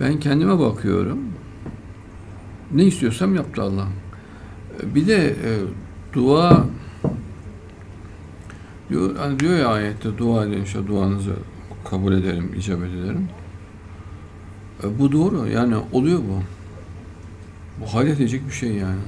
Ben 0.00 0.20
kendime 0.20 0.58
bakıyorum. 0.58 1.18
Ne 2.74 2.84
istiyorsam 2.84 3.34
yaptı 3.34 3.62
Allah. 3.62 3.86
Bir 4.82 5.06
de 5.06 5.26
e, 5.26 5.50
dua 6.12 6.66
diyor, 8.90 9.16
hani 9.16 9.40
diyor 9.40 9.58
ya 9.58 9.68
ayette 9.68 10.18
dua 10.18 10.46
edin 10.46 10.62
işte 10.62 10.86
duanızı 10.86 11.32
kabul 11.90 12.12
ederim, 12.12 12.54
icabet 12.58 12.90
ederim. 12.90 13.28
E, 14.84 14.98
bu 14.98 15.12
doğru. 15.12 15.48
Yani 15.48 15.76
oluyor 15.92 16.18
bu. 16.18 16.42
Bu 17.80 17.94
hayret 17.94 18.20
edecek 18.20 18.48
bir 18.48 18.52
şey 18.52 18.72
yani. 18.72 19.00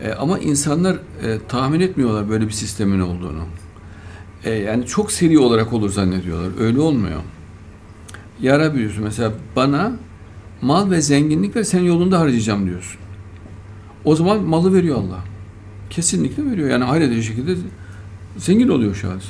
E, 0.00 0.12
ama 0.12 0.38
insanlar 0.38 0.94
e, 1.22 1.38
tahmin 1.48 1.80
etmiyorlar 1.80 2.28
böyle 2.30 2.46
bir 2.46 2.52
sistemin 2.52 3.00
olduğunu. 3.00 3.44
E, 4.44 4.50
yani 4.50 4.86
çok 4.86 5.12
seri 5.12 5.38
olarak 5.38 5.72
olur 5.72 5.90
zannediyorlar. 5.90 6.50
Öyle 6.60 6.80
olmuyor. 6.80 7.20
Ya 8.40 8.58
Rabbi 8.58 8.78
diyorsun 8.78 9.04
mesela 9.04 9.32
bana 9.56 9.92
mal 10.62 10.90
ve 10.90 11.00
zenginlik 11.00 11.56
ver 11.56 11.62
sen 11.62 11.80
yolunda 11.80 12.20
harcayacağım 12.20 12.66
diyorsun. 12.66 13.00
O 14.04 14.16
zaman 14.16 14.42
malı 14.42 14.74
veriyor 14.74 14.96
Allah. 14.96 15.24
Kesinlikle 15.90 16.50
veriyor. 16.50 16.70
Yani 16.70 16.84
hayret 16.84 17.22
şekilde 17.22 17.56
zengin 18.36 18.68
oluyor 18.68 18.94
şahıs. 18.94 19.24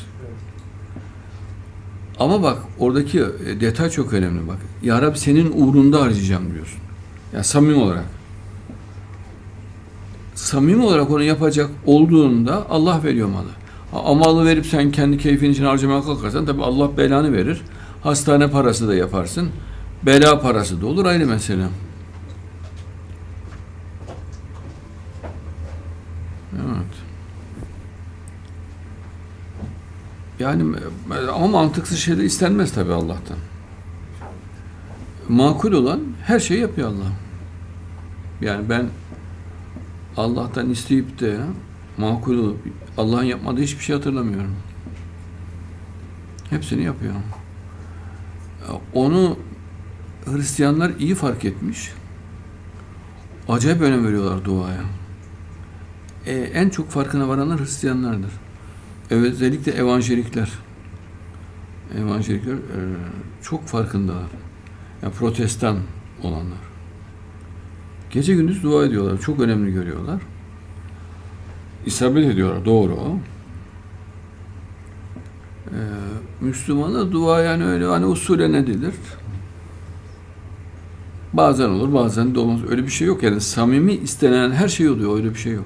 Ama 2.19 2.43
bak 2.43 2.59
oradaki 2.79 3.21
e, 3.21 3.61
detay 3.61 3.91
çok 3.91 4.13
önemli 4.13 4.49
bak. 4.49 4.59
Ya 4.83 5.03
Rabbi 5.03 5.19
senin 5.19 5.53
uğrunda 5.57 6.01
harcayacağım 6.01 6.55
diyorsun. 6.55 6.81
Yani 7.33 7.45
samimi 7.45 7.75
olarak. 7.75 8.05
Samimi 10.35 10.85
olarak 10.85 11.11
onu 11.11 11.23
yapacak 11.23 11.71
olduğunda 11.87 12.71
Allah 12.71 13.01
veriyor 13.05 13.29
malı. 13.29 13.49
Ama 13.93 14.15
malı 14.15 14.47
verip 14.47 14.67
sen 14.67 14.91
kendi 14.91 15.19
keyfin 15.19 15.51
için 15.51 15.65
harcamaya 15.65 16.03
kalkarsan 16.03 16.47
tabi 16.47 16.63
Allah 16.63 16.97
belanı 16.97 17.33
verir. 17.33 17.63
Hastane 18.05 18.51
parası 18.51 18.89
da 18.89 18.95
yaparsın. 18.95 19.51
Bela 20.03 20.41
parası 20.41 20.81
da 20.81 20.87
olur 20.87 21.05
ayrı 21.07 21.27
mesele. 21.27 21.67
Evet. 26.55 26.95
Yani 30.39 30.77
ama 31.35 31.47
mantıksız 31.47 31.99
şeyler 31.99 32.25
istenmez 32.25 32.73
tabi 32.73 32.93
Allah'tan. 32.93 33.37
Makul 35.29 35.73
olan 35.73 36.01
her 36.23 36.41
şeyi 36.41 36.61
yapıyor 36.61 36.89
Allah. 36.89 37.13
Yani 38.41 38.69
ben 38.69 38.87
Allah'tan 40.17 40.71
isteyip 40.71 41.21
de 41.21 41.39
makul 41.99 42.39
olup 42.39 42.59
Allah'ın 42.99 43.25
yapmadığı 43.25 43.61
hiçbir 43.61 43.85
şey 43.85 43.97
hatırlamıyorum. 43.97 44.57
Hepsini 46.51 46.83
yapıyor. 46.83 47.15
Onu 48.93 49.39
Hristiyanlar 50.25 50.93
iyi 50.99 51.15
fark 51.15 51.45
etmiş. 51.45 51.93
Acayip 53.49 53.83
önem 53.83 54.07
veriyorlar 54.07 54.45
duaya. 54.45 54.85
E, 56.27 56.33
en 56.33 56.69
çok 56.69 56.91
farkına 56.91 57.29
varanlar 57.29 57.61
Hristiyanlardır. 57.61 58.31
Özellikle 59.11 59.73
evangelikler. 59.73 60.53
Evangelikler 61.99 62.55
e, 62.55 62.81
çok 63.43 63.67
farkındalar. 63.67 64.29
Yani 65.03 65.13
protestan 65.13 65.79
olanlar. 66.23 66.59
Gece 68.11 68.35
gündüz 68.35 68.63
dua 68.63 68.85
ediyorlar. 68.85 69.21
Çok 69.21 69.41
önemli 69.41 69.73
görüyorlar. 69.73 70.23
İsabet 71.87 72.27
ediyorlar. 72.27 72.65
Doğru 72.65 72.93
o. 72.93 73.19
Ee, 75.67 75.75
Müslümana 76.41 77.13
dua 77.13 77.41
yani 77.41 77.65
öyle 77.65 77.85
hani 77.85 78.07
usule 78.07 78.53
ne 78.53 78.67
denir? 78.67 78.95
Bazen 81.33 81.69
olur, 81.69 81.95
bazen 81.95 82.35
de 82.35 82.39
olmaz. 82.39 82.61
Öyle 82.71 82.83
bir 82.83 82.89
şey 82.89 83.07
yok. 83.07 83.23
Yani 83.23 83.41
samimi 83.41 83.93
istenen 83.93 84.51
her 84.51 84.69
şey 84.69 84.89
oluyor. 84.89 85.17
Öyle 85.17 85.31
bir 85.31 85.39
şey 85.39 85.53
yok. 85.53 85.65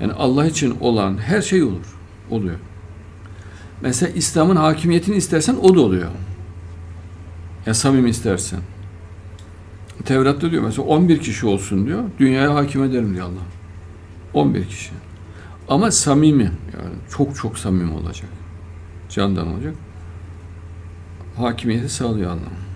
Yani 0.00 0.12
Allah 0.12 0.46
için 0.46 0.76
olan 0.80 1.18
her 1.18 1.42
şey 1.42 1.62
olur. 1.62 1.96
Oluyor. 2.30 2.56
Mesela 3.80 4.12
İslam'ın 4.12 4.56
hakimiyetini 4.56 5.16
istersen 5.16 5.56
o 5.62 5.74
da 5.74 5.80
oluyor. 5.80 6.08
Ya 7.66 7.74
samimi 7.74 8.10
istersen. 8.10 8.60
Tevrat'ta 10.04 10.50
diyor 10.50 10.62
mesela 10.62 10.88
11 10.88 11.18
kişi 11.18 11.46
olsun 11.46 11.86
diyor. 11.86 12.04
Dünyaya 12.18 12.54
hakim 12.54 12.84
ederim 12.84 13.14
diyor 13.14 13.26
Allah. 13.26 13.42
11 14.34 14.64
kişi. 14.64 14.90
Ama 15.68 15.90
samimi 15.90 16.42
yani 16.42 16.94
çok 17.16 17.36
çok 17.36 17.58
samimi 17.58 17.92
olacak. 17.92 18.28
Candan 19.10 19.46
olacak. 19.54 19.74
Hakimiyeti 21.36 21.88
sağlıyor 21.88 22.30
Allah. 22.30 22.69